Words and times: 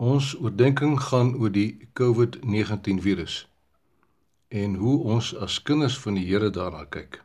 Ons 0.00 0.32
oordeenking 0.40 0.94
gaan 1.00 1.34
oor 1.36 1.50
die 1.52 1.88
COVID-19 1.92 3.02
virus 3.04 3.34
en 4.48 4.78
hoe 4.80 4.94
ons 5.14 5.34
as 5.36 5.58
kinders 5.62 5.98
van 6.00 6.16
die 6.16 6.24
Here 6.24 6.48
daarna 6.50 6.86
kyk. 6.88 7.18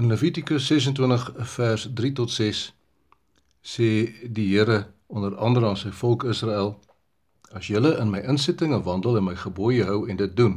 In 0.00 0.08
Levitikus 0.08 0.70
26 0.70 1.28
vers 1.56 1.84
3 2.00 2.12
tot 2.22 2.32
6 2.32 2.62
sê 3.74 3.90
die 4.24 4.48
Here 4.54 4.86
onder 5.12 5.36
andere 5.36 5.68
aan 5.68 5.76
sy 5.82 5.92
volk 5.92 6.24
Israel: 6.24 6.72
As 7.52 7.68
julle 7.68 7.92
in 8.00 8.08
my 8.16 8.24
insettinge 8.24 8.80
wandel 8.88 9.20
en 9.20 9.28
my 9.28 9.36
gebooie 9.44 9.84
hou 9.84 10.08
en 10.08 10.24
dit 10.24 10.36
doen, 10.36 10.56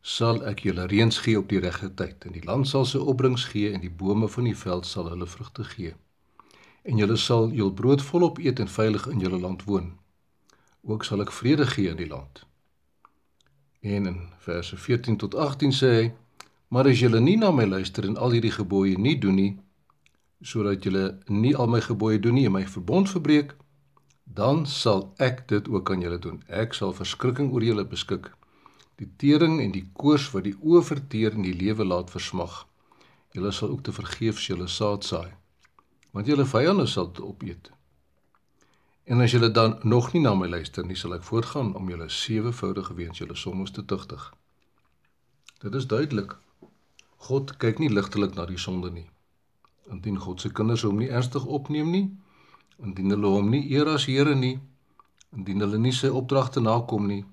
sal 0.00 0.40
ek 0.48 0.64
julle 0.64 0.88
reëns 0.88 1.20
gee 1.28 1.36
op 1.36 1.52
die 1.52 1.60
regte 1.60 1.92
tyd 1.92 2.24
en 2.24 2.40
die 2.40 2.46
land 2.48 2.72
sal 2.72 2.88
sy 2.88 3.04
opbrengs 3.04 3.50
gee 3.52 3.68
en 3.68 3.84
die 3.84 3.96
bome 4.04 4.32
van 4.32 4.48
die 4.48 4.56
veld 4.56 4.88
sal 4.88 5.12
hulle 5.12 5.28
vrugte 5.28 5.68
gee 5.76 5.92
en 6.88 6.96
julle 6.96 7.16
sal 7.20 7.50
jul 7.52 7.72
brood 7.72 8.02
volop 8.02 8.38
eet 8.40 8.60
en 8.62 8.68
veilig 8.68 9.06
in 9.12 9.20
julle 9.20 9.38
land 9.40 9.64
woon. 9.68 9.90
Ook 10.80 11.04
sal 11.04 11.20
ek 11.20 11.32
vrede 11.36 11.66
gee 11.68 11.90
in 11.92 11.98
die 12.00 12.08
land. 12.08 12.44
En 13.84 14.06
in 14.08 14.18
verse 14.44 14.76
14 14.76 15.18
tot 15.20 15.34
18 15.34 15.74
sê 15.80 15.90
hy: 15.98 16.06
Maar 16.72 16.88
as 16.88 17.00
julle 17.02 17.20
nie 17.20 17.36
na 17.36 17.50
my 17.52 17.66
luister 17.68 18.08
en 18.08 18.16
al 18.16 18.32
hierdie 18.36 18.54
gebooie 18.54 18.96
nie 18.98 19.18
doen 19.20 19.36
nie, 19.36 19.52
sodat 20.40 20.84
julle 20.84 21.18
nie 21.26 21.54
al 21.56 21.68
my 21.68 21.80
gebooie 21.84 22.20
doen 22.24 22.38
nie 22.38 22.46
en 22.48 22.56
my 22.56 22.64
verbond 22.66 23.10
verbreek, 23.10 23.52
dan 24.24 24.64
sal 24.66 25.12
ek 25.18 25.44
dit 25.48 25.68
ook 25.68 25.90
aan 25.92 26.04
julle 26.04 26.18
doen. 26.18 26.40
Ek 26.48 26.76
sal 26.76 26.94
verskrikking 26.96 27.52
oor 27.52 27.64
julle 27.64 27.84
beskik. 27.84 28.30
Die 28.96 29.10
tering 29.16 29.60
en 29.60 29.72
die 29.76 29.84
koors 29.92 30.30
wat 30.32 30.48
die 30.48 30.56
oë 30.56 30.82
verteer 30.84 31.36
en 31.36 31.44
die 31.44 31.56
lewe 31.56 31.84
laat 31.84 32.10
versmag. 32.10 32.64
Julle 33.36 33.52
sal 33.52 33.76
ook 33.76 33.84
te 33.84 33.92
vergeefs 33.92 34.48
julle 34.48 34.68
saad 34.72 35.04
saai 35.04 35.37
want 36.10 36.26
julle 36.26 36.44
vyande 36.44 36.86
sal 36.86 37.12
dit 37.12 37.20
opeet. 37.24 37.70
En 39.08 39.20
as 39.20 39.32
julle 39.32 39.50
dan 39.50 39.78
nog 39.82 40.12
nie 40.12 40.20
na 40.20 40.34
my 40.34 40.48
luister 40.48 40.84
nie, 40.84 40.96
sal 40.96 41.14
ek 41.16 41.24
voortgaan 41.24 41.74
om 41.74 41.88
julle 41.88 42.08
sewevoudige 42.12 42.94
weens 42.94 43.18
julle 43.18 43.36
sondes 43.36 43.72
te 43.72 43.84
tugtig. 43.84 44.34
Dit 45.58 45.74
is 45.74 45.86
duidelik. 45.86 46.36
God 47.28 47.56
kyk 47.56 47.80
nie 47.80 47.88
ligtelik 47.88 48.36
na 48.36 48.44
die 48.46 48.60
sonde 48.60 48.90
nie. 48.92 49.06
Indien 49.88 50.20
God 50.20 50.40
se 50.40 50.52
kinders 50.52 50.84
hom 50.84 51.00
nie 51.00 51.08
ernstig 51.08 51.46
opneem 51.46 51.88
nie, 51.90 52.04
indien 52.84 53.10
hulle 53.16 53.32
hom 53.38 53.48
nie 53.50 53.64
eer 53.72 53.88
as 53.94 54.04
Here 54.06 54.34
nie, 54.36 54.58
indien 55.32 55.64
hulle 55.64 55.80
nie 55.80 55.92
sy 55.96 56.12
opdragte 56.12 56.60
nakom 56.60 57.08
nie, 57.08 57.24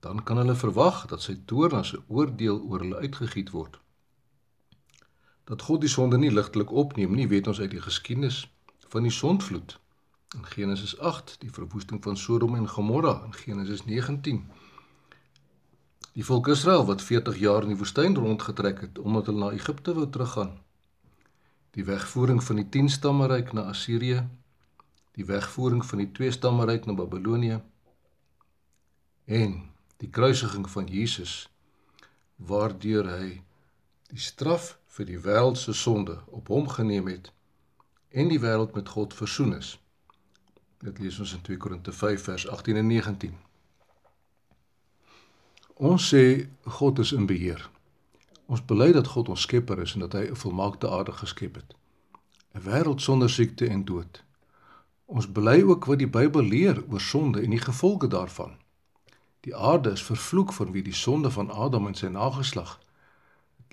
dan 0.00 0.22
kan 0.24 0.38
hulle 0.40 0.54
verwag 0.54 1.04
dat 1.10 1.26
sy 1.26 1.36
toorn 1.50 1.80
as 1.80 1.92
'n 1.94 2.04
oordeel 2.08 2.60
oor 2.62 2.80
hulle 2.80 3.02
uitgegiet 3.02 3.50
word. 3.50 3.80
Dat 5.44 5.62
God 5.62 5.80
die 5.80 5.92
sonde 5.92 6.18
nie 6.18 6.32
ligtelik 6.32 6.72
opneem 6.72 7.14
nie, 7.14 7.28
weet 7.28 7.46
ons 7.46 7.60
uit 7.60 7.70
die 7.70 7.82
geskiedenis 7.84 8.44
van 8.88 9.02
die 9.02 9.12
sondvloed. 9.12 9.78
In 10.34 10.44
Genesis 10.44 10.98
8, 10.98 11.36
die 11.40 11.50
verwoesting 11.52 12.02
van 12.02 12.16
Sodom 12.16 12.54
en 12.54 12.68
Gomorra 12.68 13.22
in 13.24 13.34
Genesis 13.34 13.84
19. 13.84 14.40
Die 16.14 16.24
volk 16.24 16.48
Israel 16.48 16.84
wat 16.86 17.02
40 17.02 17.38
jaar 17.38 17.62
in 17.62 17.74
die 17.74 17.78
woestyn 17.78 18.16
rondgetrek 18.16 18.80
het 18.80 18.98
omdat 18.98 19.26
hulle 19.26 19.44
na 19.44 19.50
Egipte 19.52 19.94
wou 19.94 20.06
teruggaan. 20.10 20.52
Die 21.74 21.84
wegvoering 21.84 22.42
van 22.44 22.56
die 22.62 22.68
10 22.68 22.88
stammeryk 22.88 23.52
na 23.52 23.66
Assirië, 23.72 24.22
die 25.14 25.26
wegvoering 25.26 25.84
van 25.86 25.98
die 25.98 26.10
2 26.12 26.30
stammeryk 26.30 26.86
na 26.86 26.94
Babilonië 26.94 27.60
en 29.24 29.56
die 30.02 30.10
kruisiging 30.10 30.68
van 30.70 30.86
Jesus 30.90 31.34
waardeur 32.36 33.08
hy 33.10 33.28
die 34.10 34.20
straf 34.20 34.74
vir 34.94 35.06
die 35.08 35.18
wêreld 35.18 35.58
se 35.58 35.72
sonde 35.72 36.20
op 36.30 36.48
hom 36.48 36.68
geneem 36.70 37.08
het 37.10 37.32
en 38.10 38.28
die 38.30 38.38
wêreld 38.38 38.76
met 38.78 38.88
God 38.88 39.14
versoen 39.14 39.56
is. 39.56 39.74
Dit 40.78 41.00
lees 41.02 41.18
ons 41.18 41.32
in 41.34 41.40
2 41.42 41.56
Korinte 41.58 41.92
5 41.92 42.22
vers 42.22 42.44
18 42.48 42.76
en 42.76 42.86
19. 42.86 43.32
Ons 45.74 46.06
sê 46.12 46.46
God 46.78 47.02
is 47.02 47.10
in 47.12 47.26
beheer. 47.26 47.64
Ons 48.46 48.62
bely 48.62 48.92
dat 48.94 49.10
God 49.10 49.32
ons 49.34 49.46
skepper 49.48 49.82
is 49.82 49.96
en 49.98 50.06
dat 50.06 50.14
hy 50.14 50.28
'n 50.30 50.38
volmaakte 50.44 50.90
aarde 50.90 51.12
geskep 51.12 51.54
het. 51.54 51.74
'n 52.54 52.62
Wêreld 52.68 53.00
sonder 53.00 53.30
siekte 53.30 53.66
en 53.66 53.84
dood. 53.84 54.22
Ons 55.06 55.32
bely 55.32 55.62
ook 55.62 55.84
wat 55.84 55.98
die 55.98 56.10
Bybel 56.18 56.42
leer 56.42 56.84
oor 56.88 57.00
sonde 57.00 57.40
en 57.40 57.50
die 57.50 57.64
gevolge 57.66 58.08
daarvan. 58.08 58.56
Die 59.40 59.56
aarde 59.56 59.90
is 59.90 60.02
vervloek 60.02 60.52
vir 60.52 60.70
wie 60.70 60.82
die 60.82 60.94
sonde 60.94 61.30
van 61.30 61.50
Adam 61.50 61.86
en 61.86 61.94
sy 61.94 62.06
nageslag 62.06 62.83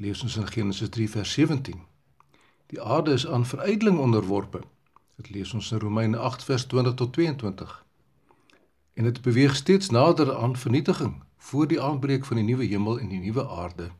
lees 0.01 0.21
ons 0.25 0.35
in 0.35 0.47
Genesis 0.47 0.89
3 0.89 1.09
vers 1.09 1.31
17. 1.33 1.81
Die 2.73 2.81
aarde 2.81 3.13
is 3.13 3.27
aan 3.27 3.45
verydeling 3.45 3.99
onderworpe. 3.99 4.61
Dit 5.15 5.29
lees 5.29 5.53
ons 5.53 5.71
in 5.71 5.79
Romeine 5.79 6.17
8 6.17 6.43
vers 6.43 6.65
20 6.65 6.93
tot 6.93 7.13
22. 7.13 7.85
En 8.93 9.03
dit 9.03 9.21
beweeg 9.21 9.55
steeds 9.55 9.89
nader 9.89 10.35
aan 10.35 10.57
vernietiging 10.57 11.23
voor 11.37 11.67
die 11.67 11.81
aanbreek 11.81 12.25
van 12.25 12.41
die 12.41 12.45
nuwe 12.45 12.65
hemel 12.65 12.99
en 12.99 13.13
die 13.13 13.19
nuwe 13.19 13.47
aarde 13.47 13.91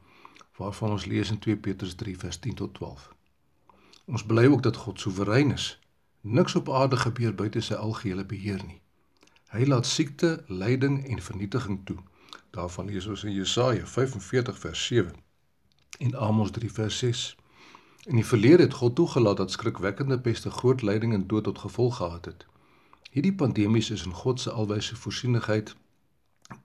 waarvan 0.58 0.92
ons 0.92 1.06
lees 1.06 1.30
in 1.30 1.40
2 1.40 1.58
Petrus 1.58 1.96
3 1.96 2.18
vers 2.18 2.38
10 2.40 2.54
tot 2.56 2.74
12. 2.74 3.08
Ons 4.06 4.26
bely 4.26 4.46
ook 4.46 4.64
dat 4.64 4.76
God 4.76 5.00
soewerein 5.00 5.52
is. 5.52 5.80
Niks 6.22 6.56
op 6.56 6.70
aarde 6.70 6.98
gebeur 6.98 7.36
buite 7.36 7.62
sy 7.62 7.74
algehele 7.74 8.26
beheer 8.26 8.62
nie. 8.66 8.82
Hy 9.54 9.66
laat 9.66 9.86
siekte, 9.86 10.44
lyding 10.48 11.02
en 11.06 11.22
vernietiging 11.22 11.82
toe. 11.86 11.98
Daarvan 12.50 12.90
lees 12.90 13.06
ons 13.06 13.24
in 13.24 13.34
Jesaja 13.34 13.86
45 13.86 14.60
vers 14.60 14.86
7 14.86 15.18
en 16.00 16.16
Amos 16.16 16.52
3 16.52 16.72
vers 16.72 16.98
6. 16.98 17.36
In 18.06 18.16
die 18.16 18.26
verlede 18.26 18.64
het 18.64 18.74
God 18.74 18.96
toegelaat 18.96 19.38
dat 19.38 19.52
skrikwekkende 19.52 20.20
peste 20.20 20.52
groot 20.52 20.82
lyding 20.82 21.14
en 21.14 21.28
dood 21.28 21.44
tot 21.44 21.60
gevolg 21.60 21.96
gehad 21.96 22.26
het. 22.26 22.46
Hierdie 23.12 23.36
pandemies 23.36 23.90
is 23.90 24.06
in 24.06 24.14
God 24.14 24.40
se 24.40 24.52
alwyse 24.52 24.96
voorsienigheid 24.96 25.76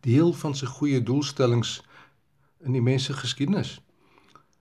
deel 0.00 0.32
van 0.32 0.54
sy 0.54 0.66
goeie 0.66 1.03
doelstellings 1.03 1.82
in 2.65 2.72
die 2.72 2.82
mens 2.82 3.04
se 3.04 3.12
geskiedenis. 3.12 3.81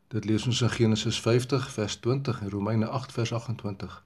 Dit 0.08 0.26
lees 0.26 0.46
ons 0.46 0.62
in 0.62 0.70
Genesis 0.70 1.20
50 1.22 1.72
vers 1.72 1.96
20 1.96 2.42
en 2.42 2.50
Romeine 2.50 2.88
8 2.88 3.12
vers 3.12 3.34
28. 3.34 4.04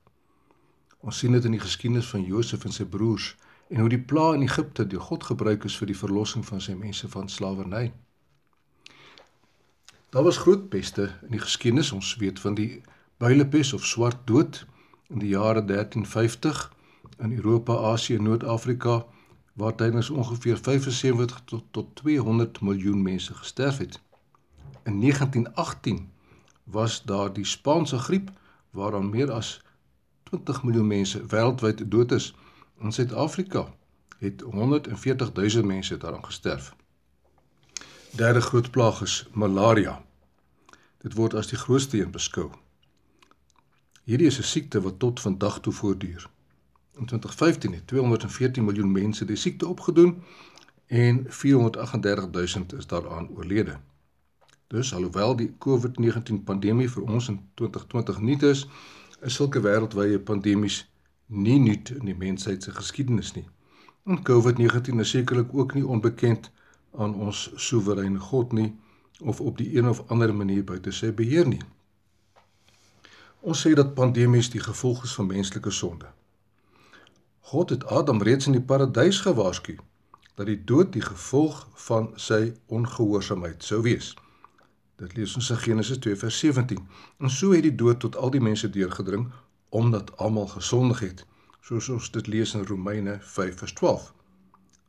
Ons 0.99 1.17
sien 1.17 1.31
dit 1.31 1.45
in 1.45 1.55
die 1.55 1.63
geskiedenis 1.63 2.07
van 2.07 2.23
Josef 2.23 2.63
en 2.65 2.75
sy 2.75 2.85
broers 2.85 3.35
en 3.69 3.79
hoe 3.79 3.89
die 3.89 4.01
pla 4.01 4.33
in 4.33 4.41
Egipte 4.41 4.87
deur 4.87 5.01
God 5.01 5.23
gebruik 5.23 5.63
is 5.63 5.75
vir 5.77 5.91
die 5.91 5.97
verlossing 5.97 6.45
van 6.45 6.61
sy 6.61 6.73
mense 6.73 7.07
van 7.07 7.29
slawerny. 7.29 7.91
Daar 10.09 10.23
was 10.23 10.37
groot 10.37 10.69
peste 10.69 11.01
in 11.21 11.31
die 11.31 11.39
geskiedenis. 11.39 11.91
Ons 11.91 12.15
weet 12.15 12.39
van 12.39 12.53
die 12.53 12.81
builepes 13.17 13.73
of 13.73 13.85
swart 13.85 14.17
dood 14.25 14.65
in 15.07 15.19
die 15.19 15.29
jare 15.29 15.65
1350 15.65 16.73
in 17.19 17.35
Europa, 17.35 17.75
Asië 17.75 18.15
en 18.15 18.23
Noord-Afrika 18.23 19.05
waar 19.53 19.75
tydens 19.75 20.09
ongeveer 20.09 20.57
75 20.57 21.41
tot 21.45 21.63
tot 21.71 21.95
200 21.95 22.61
miljoen 22.61 23.01
mense 23.01 23.33
gesterf 23.33 23.77
het. 23.77 23.99
In 24.83 24.99
1918 24.99 26.09
was 26.63 27.03
daar 27.03 27.33
die 27.33 27.45
Spaanse 27.45 27.97
griep 27.97 28.31
waaraan 28.69 29.09
meer 29.09 29.31
as 29.31 29.61
20 30.23 30.63
miljoen 30.63 30.87
mense 30.87 31.25
wêreldwyd 31.25 31.91
dood 31.91 32.11
is. 32.11 32.35
In 32.81 32.91
Suid-Afrika 32.91 33.73
het 34.17 34.41
140 34.41 35.33
000 35.33 35.65
mense 35.65 35.97
daaraan 35.97 36.25
gesterf. 36.25 36.75
Derde 38.11 38.41
groot 38.41 38.71
plaag 38.71 39.01
is 39.01 39.27
malaria. 39.33 40.01
Dit 40.97 41.13
word 41.13 41.33
as 41.33 41.47
die 41.47 41.57
grootste 41.57 41.99
een 42.01 42.11
beskou. 42.11 42.49
Hierdie 44.03 44.27
is 44.27 44.39
'n 44.39 44.43
siekte 44.43 44.81
wat 44.81 44.99
tot 44.99 45.19
vandag 45.19 45.59
toe 45.59 45.73
voortduur. 45.73 46.29
In 46.97 47.05
2015 47.05 47.73
het 47.73 47.87
214 47.87 48.65
miljoen 48.65 48.91
mense 48.91 49.25
die 49.25 49.35
siekte 49.35 49.67
opgedoen 49.67 50.23
en 50.85 51.25
438 51.27 52.29
000 52.31 52.65
is 52.77 52.87
daaraan 52.87 53.29
oorlede. 53.29 53.79
Dus 54.67 54.93
alhoewel 54.93 55.35
die 55.35 55.55
COVID-19 55.57 56.43
pandemie 56.43 56.89
vir 56.89 57.03
ons 57.03 57.27
in 57.27 57.39
2020 57.53 58.19
nuut 58.19 58.43
is, 58.43 58.67
is 59.21 59.33
sulke 59.33 59.61
wêreldwye 59.61 60.19
pandemies 60.19 60.91
nie 61.25 61.59
nuut 61.59 61.89
in 61.89 62.05
die 62.05 62.17
mensheid 62.17 62.63
se 62.63 62.71
geskiedenis 62.71 63.33
nie. 63.33 63.47
En 64.05 64.23
COVID-19 64.29 64.99
is 64.99 65.09
sekerlik 65.09 65.53
ook 65.53 65.73
nie 65.73 65.87
onbekend 65.87 66.51
aan 66.97 67.15
ons 67.15 67.49
soewereine 67.55 68.19
God 68.19 68.51
nie 68.51 68.71
of 69.19 69.41
op 69.41 69.57
die 69.57 69.75
een 69.77 69.87
of 69.87 70.03
ander 70.07 70.33
manier 70.35 70.63
buite 70.63 70.91
sy 70.91 71.11
beheer 71.13 71.47
nie. 71.47 71.61
Ons 73.39 73.61
sê 73.65 73.73
dat 73.75 73.93
pandemies 73.95 74.49
die 74.51 74.63
gevolg 74.63 75.03
is 75.03 75.13
van 75.15 75.27
menslike 75.27 75.71
sonde. 75.71 76.07
God 77.51 77.69
het 77.69 77.85
Adam 77.85 78.21
reeds 78.21 78.47
in 78.47 78.57
die 78.57 78.65
paradys 78.71 79.21
gewaarsku 79.25 79.77
dat 80.35 80.47
die 80.47 80.59
dood 80.63 80.93
die 80.93 81.03
gevolg 81.03 81.67
van 81.87 82.11
sy 82.15 82.53
ongehoorsaamheid 82.71 83.63
sou 83.63 83.81
wees. 83.83 84.13
Dit 84.99 85.15
lees 85.17 85.33
ons 85.35 85.49
in 85.51 85.59
Genesis 85.59 85.99
2 86.03 86.15
vers 86.15 86.39
17. 86.39 86.79
En 87.19 87.31
so 87.31 87.51
het 87.51 87.65
die 87.65 87.75
dood 87.75 87.99
tot 87.99 88.15
al 88.15 88.31
die 88.31 88.43
mense 88.43 88.69
deurgedring 88.69 89.27
omdat 89.69 90.13
almal 90.17 90.47
gesondig 90.47 90.99
het, 90.99 91.25
soos 91.61 91.89
ons 91.89 92.07
dit 92.11 92.27
lees 92.27 92.53
in 92.55 92.63
Romeine 92.65 93.17
5 93.21 93.57
vers 93.63 93.73
12. 93.73 94.07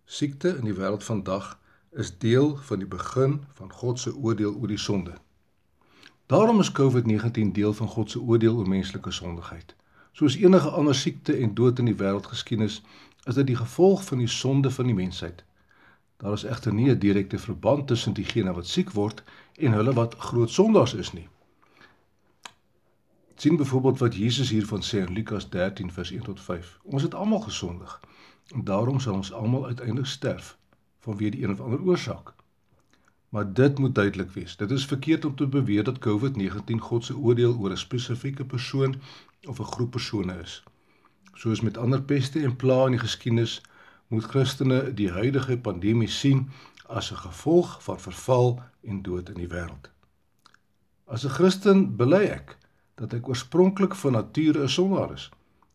Siekte 0.05 0.55
in 0.56 0.70
die 0.70 0.76
wêreld 0.79 1.05
vandag 1.05 1.56
is 1.91 2.19
deel 2.19 2.57
van 2.57 2.79
die 2.79 2.87
begin 2.87 3.45
van 3.53 3.73
God 3.73 4.01
se 4.01 4.15
oordeel 4.15 4.55
oor 4.55 4.69
die 4.69 4.79
sonde. 4.79 5.13
Daarom 6.27 6.61
is 6.61 6.73
COVID-19 6.73 7.51
deel 7.53 7.73
van 7.73 7.89
God 7.89 8.11
se 8.11 8.21
oordeel 8.21 8.57
oor 8.57 8.69
menslike 8.69 9.11
sondigheid. 9.11 9.75
Soos 10.13 10.37
enige 10.37 10.69
ander 10.71 10.95
siekte 10.95 11.37
en 11.37 11.55
dood 11.55 11.79
in 11.79 11.85
die 11.85 11.95
wêreld 11.95 12.27
geskiedenis, 12.27 12.83
is 13.25 13.35
dit 13.35 13.47
die 13.47 13.57
gevolg 13.57 14.05
van 14.05 14.19
die 14.19 14.29
sonde 14.29 14.71
van 14.71 14.87
die 14.87 14.95
mensheid. 14.95 15.45
Daar 16.17 16.33
is 16.33 16.45
egter 16.45 16.75
nie 16.75 16.91
'n 16.91 16.99
direkte 16.99 17.39
verband 17.39 17.87
tussen 17.87 18.13
diegene 18.13 18.53
wat 18.53 18.67
siek 18.67 18.91
word 18.91 19.23
en 19.57 19.73
hulle 19.73 19.93
wat 19.93 20.15
groot 20.15 20.51
sondaars 20.51 20.95
is 20.95 21.13
nie. 21.13 21.29
Sien 23.35 23.57
byvoorbeeld 23.57 23.99
wat 23.99 24.15
Jesus 24.15 24.51
hiervan 24.51 24.83
sê 24.83 24.97
in 25.07 25.13
Lukas 25.13 25.49
13 25.49 25.93
vers 25.93 26.11
1 26.11 26.23
tot 26.23 26.41
5. 26.41 26.79
Ons 26.83 27.03
het 27.03 27.15
almal 27.15 27.41
gesondig 27.41 28.01
en 28.55 28.65
daarom 28.65 29.01
sal 29.01 29.15
ons 29.15 29.33
almal 29.33 29.67
uiteindelik 29.67 30.07
sterf 30.07 30.59
vanweë 31.00 31.31
die 31.31 31.43
een 31.43 31.52
of 31.52 31.61
ander 31.61 31.82
oorsaak. 31.82 32.32
Maar 33.29 33.52
dit 33.52 33.79
moet 33.79 33.94
duidelik 33.94 34.31
wees. 34.31 34.56
Dit 34.56 34.70
is 34.70 34.87
verkeerd 34.87 35.25
om 35.25 35.37
te 35.37 35.47
beweer 35.47 35.85
dat 35.85 35.99
COVID-19 36.06 36.81
God 36.81 37.05
se 37.05 37.17
oordeel 37.17 37.56
oor 37.58 37.70
'n 37.70 37.76
spesifieke 37.76 38.44
persoon 38.44 39.00
of 39.49 39.61
'n 39.61 39.73
groep 39.73 39.91
persone 39.91 40.41
is. 40.41 40.62
Soos 41.35 41.61
met 41.61 41.76
ander 41.76 42.02
peste 42.02 42.43
en 42.43 42.56
plaae 42.56 42.85
in 42.85 42.91
die 42.91 43.00
geskiedenis, 43.00 43.62
moet 44.08 44.25
Christene 44.25 44.94
die 44.94 45.11
huidige 45.11 45.58
pandemie 45.58 46.08
sien 46.08 46.50
as 46.87 47.11
'n 47.12 47.17
gevolg 47.17 47.82
van 47.82 48.00
verval 48.00 48.62
en 48.82 49.03
dood 49.03 49.29
in 49.29 49.35
die 49.35 49.49
wêreld. 49.49 49.91
As 51.05 51.25
'n 51.25 51.29
Christen 51.29 51.96
bely 51.96 52.25
ek 52.25 52.56
dat 52.94 53.12
ek 53.12 53.29
oorspronklik 53.29 53.94
van 53.94 54.12
nature 54.12 54.62
'n 54.62 54.69
sondaar 54.69 55.12
is 55.12 55.31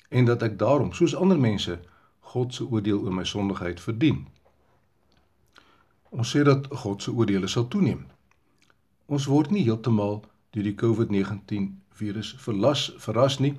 en 0.09 0.25
dat 0.25 0.41
ek 0.41 0.59
daarom, 0.59 0.93
soos 0.93 1.15
ander 1.15 1.39
mense, 1.39 1.79
God 2.19 2.53
se 2.53 2.65
oordeel 2.65 2.99
oor 2.99 3.13
my 3.13 3.23
sondigheid 3.23 3.79
verdien. 3.79 4.27
Ons 6.15 6.29
sê 6.31 6.43
dat 6.47 6.67
God 6.71 7.01
se 7.03 7.11
oordeele 7.11 7.47
sal 7.51 7.65
toeneem. 7.67 8.05
Ons 9.11 9.25
word 9.27 9.49
nie 9.51 9.65
heeltemal 9.67 10.21
deur 10.55 10.63
die 10.63 10.77
COVID-19 10.81 11.65
virus 12.01 12.29
verlas 12.43 12.83
verras 13.05 13.35
nie 13.43 13.51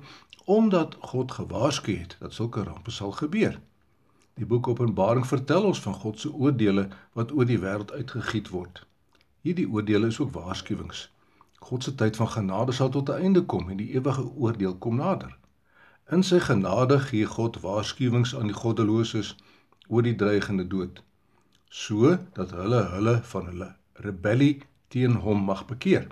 omdat 0.55 0.95
God 1.11 1.35
gewaarsku 1.37 1.93
het 1.99 2.15
dat 2.23 2.33
sulke 2.33 2.63
rampe 2.63 2.91
sal 2.95 3.13
gebeur. 3.19 3.59
Die 4.41 4.49
boek 4.49 4.71
Openbaring 4.73 5.27
vertel 5.27 5.69
ons 5.69 5.83
van 5.85 5.93
God 6.01 6.19
se 6.19 6.33
oordeele 6.33 6.87
wat 7.19 7.35
oor 7.35 7.45
die 7.45 7.59
wêreld 7.61 7.93
uitgegiet 7.93 8.49
word. 8.55 8.81
Hierdie 9.45 9.69
oordeele 9.69 10.09
is 10.09 10.19
ook 10.23 10.33
waarskuwings. 10.33 11.07
God 11.69 11.83
se 11.83 11.93
tyd 12.01 12.17
van 12.17 12.33
genade 12.39 12.73
sal 12.73 12.89
tot 12.89 13.09
'n 13.09 13.21
einde 13.27 13.45
kom 13.53 13.69
en 13.69 13.77
die 13.83 13.91
ewige 13.93 14.25
oordeel 14.33 14.77
kom 14.77 14.97
nader. 15.03 15.37
In 16.09 16.23
sy 16.23 16.39
genade 16.39 16.99
gee 16.99 17.25
God 17.25 17.61
waarskuwings 17.61 18.35
aan 18.35 18.49
die 18.49 18.61
goddeloses 18.63 19.35
oor 19.87 20.01
die 20.01 20.15
dreigende 20.15 20.67
dood 20.67 21.03
so 21.69 22.17
dat 22.33 22.51
hulle 22.51 22.83
hulle 22.93 23.19
van 23.23 23.45
hulle 23.45 23.75
rebellie 23.93 24.61
teen 24.87 25.15
hom 25.15 25.43
mag 25.43 25.65
bekeer. 25.65 26.07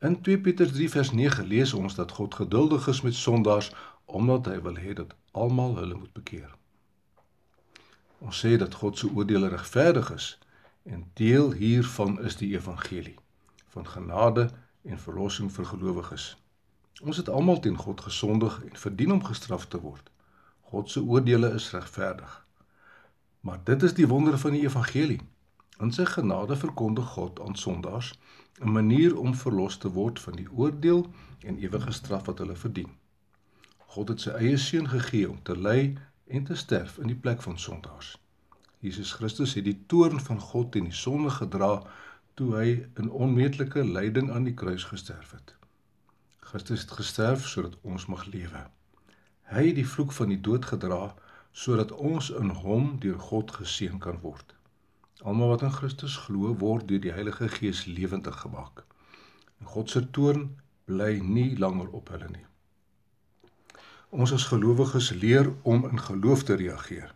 In 0.00 0.20
2 0.20 0.40
Petrus 0.40 0.72
3 0.72 0.90
vers 0.90 1.10
9 1.12 1.46
lees 1.46 1.72
ons 1.74 1.94
dat 1.94 2.10
God 2.10 2.34
geduldig 2.34 2.88
is 2.88 3.00
met 3.00 3.14
sondaars 3.14 3.72
omdat 4.04 4.46
hy 4.46 4.58
wil 4.62 4.76
hê 4.76 4.92
dat 4.92 5.14
almal 5.32 5.76
hulle 5.76 5.94
moet 5.94 6.12
bekeer. 6.12 6.50
Ons 8.18 8.40
sê 8.44 8.56
dat 8.56 8.74
God 8.74 8.98
se 8.98 9.08
oordeel 9.10 9.48
regverdig 9.48 10.12
is 10.14 10.38
en 10.82 11.10
deel 11.14 11.52
hiervan 11.52 12.18
is 12.24 12.36
die 12.36 12.52
evangelie 12.54 13.16
van 13.74 13.86
genade 13.88 14.50
en 14.82 14.98
verlossing 14.98 15.52
vir 15.52 15.64
gelowiges. 15.64 16.36
Ons 17.02 17.16
het 17.16 17.28
almal 17.28 17.60
teen 17.60 17.78
God 17.78 18.00
gesondig 18.00 18.60
en 18.62 18.76
verdien 18.76 19.12
om 19.12 19.24
gestraf 19.24 19.66
te 19.66 19.80
word. 19.80 20.10
God 20.60 20.90
se 20.90 21.02
oordeele 21.02 21.52
is 21.54 21.70
regverdig. 21.70 22.41
Maar 23.42 23.60
dit 23.64 23.82
is 23.82 23.94
die 23.94 24.08
wonder 24.08 24.38
van 24.38 24.54
die 24.54 24.62
evangelie. 24.62 25.20
In 25.82 25.90
sy 25.92 26.04
genade 26.06 26.56
verkondig 26.56 27.08
God 27.16 27.40
aan 27.42 27.56
sondaars 27.58 28.12
'n 28.60 28.72
manier 28.72 29.18
om 29.18 29.34
verlos 29.34 29.76
te 29.76 29.90
word 29.90 30.20
van 30.20 30.36
die 30.38 30.50
oordeel 30.50 31.06
en 31.40 31.58
ewige 31.58 31.92
straf 31.92 32.26
wat 32.26 32.38
hulle 32.38 32.56
verdien. 32.56 32.90
God 33.94 34.08
het 34.08 34.20
sy 34.20 34.30
eie 34.30 34.56
seun 34.56 34.88
gegee 34.88 35.30
om 35.30 35.42
te 35.42 35.56
ly 35.58 35.96
en 36.26 36.44
te 36.44 36.54
sterf 36.54 36.98
in 36.98 37.10
die 37.10 37.18
plek 37.24 37.42
van 37.42 37.58
sondaars. 37.58 38.18
Jesus 38.78 39.12
Christus 39.12 39.54
het 39.54 39.64
die 39.64 39.80
toorn 39.86 40.20
van 40.20 40.40
God 40.40 40.72
teen 40.72 40.84
die 40.84 41.00
sonde 41.00 41.30
gedra 41.30 41.82
toe 42.34 42.54
hy 42.56 42.68
in 43.02 43.10
onmeetlike 43.10 43.84
lyding 43.84 44.30
aan 44.30 44.44
die 44.44 44.54
kruis 44.54 44.84
gesterf 44.84 45.30
het. 45.30 45.54
Christus 46.40 46.80
het 46.86 46.90
gesterf 46.90 47.46
sodat 47.48 47.76
ons 47.82 48.06
mag 48.06 48.24
lewe. 48.24 48.66
Hy 49.52 49.66
het 49.66 49.76
die 49.76 49.88
vloek 49.88 50.12
van 50.12 50.28
die 50.28 50.40
dood 50.40 50.64
gedra 50.64 51.14
sodat 51.52 51.92
ons 51.92 52.30
in 52.30 52.50
hom 52.64 52.96
deur 53.00 53.18
God 53.18 53.52
geseën 53.52 53.98
kan 54.00 54.20
word. 54.20 54.54
Almal 55.22 55.52
wat 55.52 55.62
in 55.62 55.72
Christus 55.72 56.16
glo, 56.16 56.54
word 56.58 56.88
deur 56.88 57.00
die 57.00 57.12
Heilige 57.12 57.48
Gees 57.48 57.84
lewendig 57.86 58.40
gemaak. 58.40 58.84
En 59.60 59.66
God 59.66 59.90
se 59.90 60.02
toorn 60.10 60.48
bly 60.84 61.20
nie 61.22 61.52
langer 61.58 61.92
op 61.94 62.08
hulle 62.10 62.30
nie. 62.32 62.46
Ons 64.10 64.32
as 64.32 64.48
gelowiges 64.50 65.12
leer 65.16 65.52
om 65.62 65.86
in 65.88 66.00
geloof 66.00 66.42
te 66.48 66.56
reageer. 66.58 67.14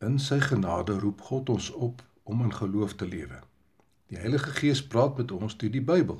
In 0.00 0.18
sy 0.18 0.40
genade 0.40 0.98
roep 0.98 1.20
God 1.28 1.52
ons 1.54 1.70
op 1.70 2.02
om 2.24 2.42
in 2.44 2.52
geloof 2.54 2.96
te 2.96 3.06
lewe. 3.06 3.40
Die 4.10 4.18
Heilige 4.18 4.50
Gees 4.56 4.82
praat 4.82 5.16
met 5.20 5.32
ons 5.32 5.56
deur 5.60 5.70
die 5.72 5.84
Bybel. 5.84 6.18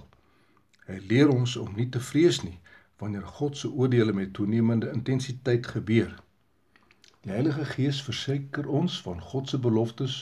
Hy 0.86 0.98
leer 1.10 1.32
ons 1.32 1.56
om 1.56 1.72
nie 1.74 1.88
te 1.88 2.00
vrees 2.00 2.42
nie 2.44 2.58
wanneer 3.00 3.24
God 3.24 3.56
se 3.56 3.68
oordeele 3.72 4.12
met 4.12 4.34
toenemende 4.36 4.90
intensiteit 4.92 5.66
gebeur. 5.66 6.10
Die 7.20 7.30
Heilige 7.30 7.64
Gees 7.68 7.98
verseker 8.02 8.64
ons 8.66 8.94
van 9.04 9.18
God 9.20 9.48
se 9.48 9.58
beloftes 9.60 10.14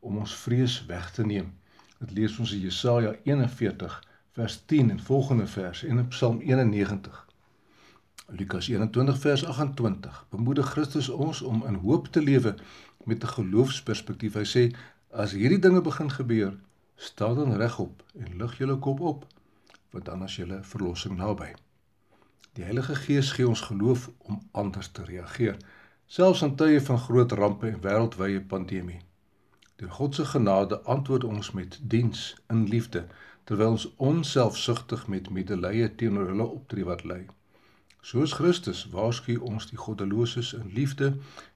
om 0.00 0.16
ons 0.22 0.34
vrees 0.40 0.78
weg 0.88 1.10
te 1.12 1.24
neem. 1.24 1.50
Dit 1.98 2.14
lees 2.16 2.38
ons 2.40 2.52
in 2.56 2.62
Jesaja 2.64 3.10
41 3.28 3.96
vers 4.38 4.54
10 4.72 4.90
en 4.94 5.02
volgende 5.04 5.46
vers 5.46 5.82
en 5.84 5.98
in 6.00 6.06
Psalm 6.08 6.38
91. 6.40 7.18
Lukas 8.40 8.68
21 8.72 9.18
vers 9.20 9.44
28 9.44 10.22
bemoedig 10.30 10.70
Christus 10.70 11.10
ons 11.12 11.42
om 11.42 11.60
in 11.68 11.76
hoop 11.82 12.08
te 12.08 12.22
lewe 12.22 12.54
met 13.04 13.24
'n 13.24 13.34
geloofsperspektief. 13.34 14.34
Hy 14.34 14.46
sê 14.54 14.62
as 15.10 15.32
hierdie 15.36 15.58
dinge 15.58 15.82
begin 15.82 16.10
gebeur, 16.10 16.56
staan 16.96 17.34
dan 17.34 17.56
regop 17.56 18.02
en 18.16 18.36
lig 18.38 18.58
julle 18.58 18.78
kop 18.78 19.00
op, 19.00 19.26
want 19.90 20.04
dan 20.04 20.22
as 20.22 20.36
julle 20.36 20.62
verlossing 20.62 21.16
naby. 21.16 21.52
Die 22.52 22.64
Heilige 22.64 22.94
Gees 22.94 23.32
gee 23.32 23.48
ons 23.48 23.60
geloof 23.60 24.10
om 24.18 24.40
anders 24.52 24.88
te 24.88 25.04
reageer 25.04 25.56
selfs 26.10 26.40
in 26.42 26.56
tye 26.58 26.80
van 26.82 26.98
groot 26.98 27.32
rampe 27.38 27.68
en 27.68 27.82
wêreldwye 27.84 28.40
pandemie. 28.52 28.96
Deur 29.78 29.92
God 29.98 30.16
se 30.18 30.24
genade 30.24 30.80
antwoord 30.94 31.24
ons 31.24 31.50
met 31.54 31.76
diens 31.92 32.22
in 32.50 32.64
liefde 32.72 33.04
terwyl 33.50 33.76
ons 33.76 33.84
onselfsugtig 34.08 35.04
met 35.06 35.30
medelee 35.30 35.86
teenoor 36.02 36.32
hulle 36.32 36.48
optree 36.56 36.88
wat 36.88 37.04
ly. 37.06 37.20
Soos 38.02 38.34
Christus 38.40 38.82
waarsku 38.96 39.38
ons 39.52 39.70
die 39.70 39.78
goddeloses 39.78 40.52
in 40.58 40.74
liefde 40.74 41.12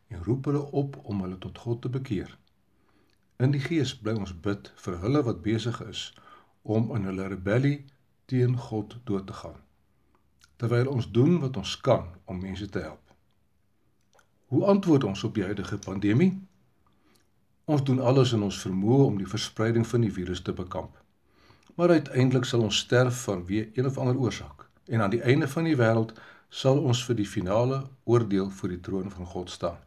en 0.08 0.22
roep 0.28 0.46
hulle 0.46 0.62
op 0.82 1.00
om 1.02 1.26
hulle 1.26 1.38
tot 1.42 1.58
God 1.58 1.82
te 1.82 1.90
bekeer. 1.98 2.30
In 3.42 3.50
die 3.50 3.62
Gees 3.66 3.96
bly 3.98 4.14
ons 4.14 4.36
bid 4.46 4.70
vir 4.86 5.00
hulle 5.02 5.24
wat 5.26 5.42
besig 5.42 5.80
is 5.90 6.12
om 6.62 6.92
in 6.94 7.10
hulle 7.10 7.26
rebellie 7.34 7.80
teen 8.30 8.54
God 8.70 9.00
dood 9.04 9.26
te 9.26 9.42
gaan. 9.42 9.58
Terwyl 10.62 10.94
ons 10.94 11.10
doen 11.10 11.40
wat 11.42 11.58
ons 11.58 11.80
kan 11.80 12.06
om 12.24 12.38
mense 12.38 12.70
te 12.70 12.86
help. 12.86 13.03
Hoe 14.54 14.64
antwoord 14.64 15.04
ons 15.04 15.24
op 15.24 15.34
die 15.34 15.42
huidige 15.42 15.78
pandemie? 15.78 16.28
Ons 17.64 17.82
doen 17.82 17.98
alles 17.98 18.32
in 18.36 18.42
ons 18.46 18.58
vermoë 18.62 19.06
om 19.08 19.16
die 19.18 19.26
verspreiding 19.26 19.86
van 19.90 20.04
die 20.06 20.12
virus 20.14 20.42
te 20.46 20.52
bekamp. 20.54 20.92
Maar 21.74 21.96
uiteindelik 21.96 22.44
sal 22.46 22.62
ons 22.62 22.78
sterf 22.84 23.24
vanweë 23.24 23.72
een 23.74 23.88
of 23.88 23.96
ander 23.98 24.20
oorsaak. 24.20 24.68
En 24.86 25.02
aan 25.02 25.10
die 25.10 25.22
einde 25.26 25.48
van 25.50 25.66
die 25.66 25.74
wêreld 25.80 26.12
sal 26.48 26.78
ons 26.78 27.00
vir 27.08 27.18
die 27.18 27.26
finale 27.26 27.80
oordeel 28.04 28.46
voor 28.50 28.70
die 28.70 28.78
troon 28.80 29.10
van 29.10 29.26
God 29.26 29.50
staan. 29.50 29.80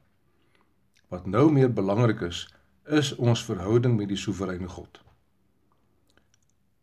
Wat 1.07 1.29
nou 1.31 1.45
meer 1.51 1.71
belangrik 1.73 2.25
is, 2.27 2.41
is 2.83 3.13
ons 3.15 3.43
verhouding 3.47 3.95
met 3.95 4.11
die 4.11 4.19
soewereine 4.19 4.67
God. 4.67 4.99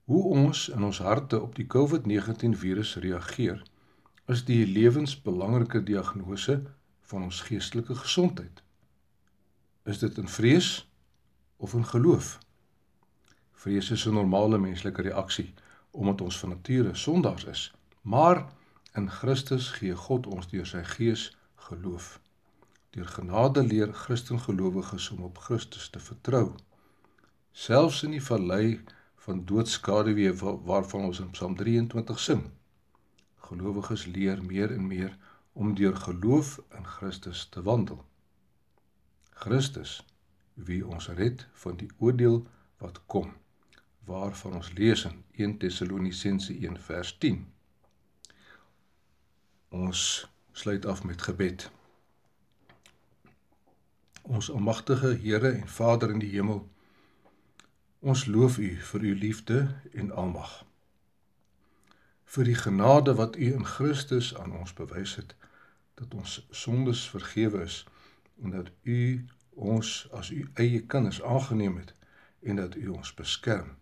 Hoe 0.08 0.22
ons 0.32 0.70
in 0.72 0.88
ons 0.88 1.02
harte 1.04 1.42
op 1.42 1.52
die 1.60 1.68
COVID-19 1.76 2.56
virus 2.64 2.94
reageer, 3.04 3.60
is 4.32 4.46
die 4.48 4.62
lewensbelangrike 4.72 5.84
diagnose 5.84 6.62
van 7.10 7.22
ons 7.22 7.40
geestelike 7.40 7.94
gesondheid. 7.94 8.62
Is 9.84 9.98
dit 9.98 10.18
in 10.18 10.28
vrees 10.28 10.88
of 11.56 11.74
in 11.74 11.86
geloof? 11.86 12.38
Vrees 13.52 13.90
is 13.90 14.06
'n 14.06 14.12
normale 14.12 14.58
menslike 14.58 15.02
reaksie 15.02 15.54
omdat 15.90 16.20
ons 16.20 16.38
van 16.38 16.48
nature 16.48 16.94
sondaars 16.94 17.44
is, 17.44 17.74
maar 18.02 18.46
in 18.94 19.10
Christus 19.10 19.68
gee 19.68 19.94
God 19.96 20.26
ons 20.26 20.48
deur 20.48 20.66
sy 20.66 20.82
Gees 20.82 21.36
geloof. 21.68 22.20
Deur 22.90 23.06
genade 23.06 23.62
leer 23.62 23.92
Christen 23.92 24.40
gelowiges 24.40 25.10
om 25.10 25.22
op 25.22 25.38
Christus 25.38 25.88
te 25.88 26.00
vertrou. 26.00 26.54
Selfs 27.52 28.02
in 28.02 28.10
die 28.10 28.22
vallei 28.22 28.84
van 29.24 29.44
doodskaduwee 29.44 30.34
waarvan 30.42 31.08
ons 31.08 31.20
in 31.20 31.30
Psalm 31.30 31.56
23 31.56 32.20
sing. 32.20 32.42
Gelowiges 33.48 34.06
leer 34.06 34.42
meer 34.42 34.72
en 34.72 34.86
meer 34.86 35.16
om 35.54 35.74
deur 35.74 35.96
geloof 35.96 36.58
in 36.76 36.86
Christus 36.86 37.46
te 37.48 37.62
wandel. 37.62 38.04
Christus 39.30 40.02
wie 40.54 40.82
ons 40.86 41.08
red 41.08 41.46
van 41.62 41.76
die 41.78 41.90
oordeel 41.98 42.42
wat 42.82 43.00
kom 43.06 43.32
waarvan 44.04 44.58
ons 44.60 44.72
lees 44.76 45.04
in 45.08 45.22
1 45.32 45.56
Tessalonisense 45.58 46.52
1 46.52 46.80
vers 46.80 47.14
10. 47.18 47.40
Ons 49.68 50.28
sluit 50.52 50.86
af 50.86 51.04
met 51.04 51.22
gebed. 51.22 51.70
Ons 54.22 54.50
almagtige 54.50 55.14
Here 55.22 55.48
en 55.48 55.68
Vader 55.68 56.10
in 56.10 56.18
die 56.18 56.30
hemel. 56.30 56.62
Ons 57.98 58.26
loof 58.26 58.58
U 58.58 58.70
vir 58.90 59.00
U 59.00 59.14
liefde 59.14 59.58
en 59.92 60.10
almag. 60.10 60.64
Vir 62.24 62.44
die 62.44 62.58
genade 62.58 63.14
wat 63.14 63.36
U 63.36 63.52
in 63.52 63.66
Christus 63.66 64.34
aan 64.36 64.56
ons 64.58 64.72
bewys 64.72 65.16
het 65.20 65.34
dat 65.94 66.14
ons 66.14 66.46
sondes 66.50 67.08
vergewe 67.10 67.62
is 67.62 67.84
en 68.42 68.50
dat 68.50 68.70
U 68.82 69.26
ons 69.54 70.08
as 70.12 70.30
U 70.30 70.40
eie 70.54 70.82
kinders 70.82 71.22
aangeneem 71.22 71.76
het 71.76 71.94
en 72.42 72.56
dat 72.56 72.74
U 72.74 72.88
ons 72.88 73.14
beskerm. 73.14 73.76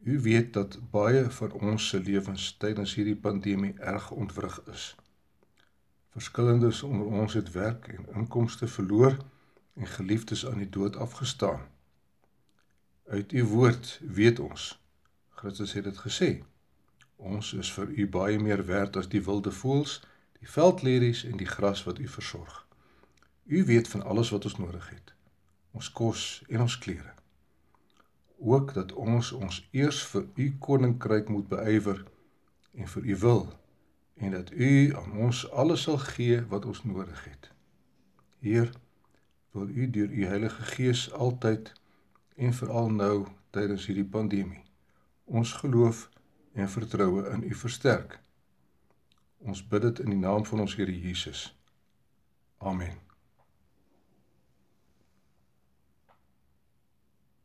U 0.00 0.20
weet 0.20 0.52
dat 0.52 0.78
baie 0.90 1.30
van 1.30 1.52
ons 1.52 1.88
se 1.88 2.00
lewens 2.00 2.56
tydens 2.56 2.94
hierdie 2.94 3.16
pandemie 3.16 3.74
erg 3.78 4.10
ontwrig 4.10 4.60
is. 4.72 4.96
Verskillendes 6.10 6.82
onder 6.82 7.06
ons 7.06 7.34
het 7.34 7.52
werk 7.52 7.88
en 7.88 8.08
inkomste 8.14 8.68
verloor 8.68 9.16
en 9.74 9.86
geliefdes 9.86 10.46
aan 10.46 10.58
die 10.58 10.68
dood 10.68 10.96
afgestaan. 10.96 11.60
Uit 13.06 13.32
u 13.32 13.44
woord 13.44 14.00
weet 14.02 14.38
ons. 14.38 14.82
Christus 15.28 15.72
het 15.72 15.84
dit 15.84 15.98
gesê. 15.98 16.30
Ons 17.20 17.52
is 17.52 17.68
vir 17.76 17.90
u 17.92 18.06
baie 18.08 18.38
meer 18.40 18.64
werd 18.66 18.96
as 18.96 19.08
die 19.12 19.20
wilde 19.24 19.52
voëls, 19.52 20.00
die 20.40 20.48
veldlelies 20.48 21.24
en 21.28 21.36
die 21.36 21.48
gras 21.48 21.84
wat 21.84 21.98
u 21.98 22.08
versorg. 22.08 22.66
U 23.44 23.64
weet 23.68 23.88
van 23.88 24.02
alles 24.02 24.30
wat 24.32 24.44
ons 24.48 24.56
nodig 24.56 24.88
het. 24.88 25.12
Ons 25.76 25.92
kos 25.92 26.42
en 26.48 26.64
ons 26.64 26.78
klere. 26.78 27.12
Ook 28.38 28.74
dat 28.74 28.92
ons 28.92 29.32
ons 29.36 29.60
eers 29.70 30.00
vir 30.12 30.26
u 30.34 30.46
koninkryk 30.58 31.28
moet 31.28 31.48
beywer 31.48 32.04
en 32.72 32.88
vir 32.88 33.04
u 33.04 33.16
wil 33.16 33.42
en 34.20 34.30
dat 34.30 34.50
U 34.52 34.94
aan 34.96 35.12
ons 35.16 35.50
alles 35.50 35.82
sal 35.82 35.98
gee 35.98 36.42
wat 36.48 36.64
ons 36.64 36.82
nodig 36.84 37.24
het. 37.24 37.50
Heer, 38.44 38.72
wil 39.56 39.68
U 39.68 39.90
deur 39.90 40.10
U 40.10 40.26
Heilige 40.26 40.62
Gees 40.62 41.12
altyd 41.12 41.72
en 42.36 42.52
veral 42.52 42.90
nou 42.92 43.14
tydens 43.50 43.86
hierdie 43.88 44.04
pandemie 44.04 44.64
ons 45.30 45.52
geloof 45.62 46.08
en 46.52 46.70
vertroue 46.70 47.28
in 47.30 47.42
U 47.42 47.54
versterk. 47.54 48.18
Ons 49.38 49.62
bid 49.66 49.82
dit 49.82 50.02
in 50.04 50.10
die 50.10 50.20
naam 50.20 50.44
van 50.44 50.60
ons 50.60 50.74
Here 50.76 51.00
Jesus. 51.00 51.48
Amen. 52.58 53.09